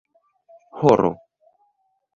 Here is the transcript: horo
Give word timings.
horo 0.81 1.13